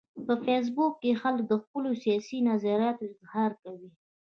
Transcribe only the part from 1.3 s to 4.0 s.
د خپلو سیاسي نظریاتو اظهار کوي